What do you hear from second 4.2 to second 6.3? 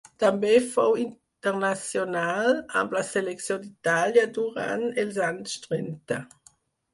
durant els anys trenta.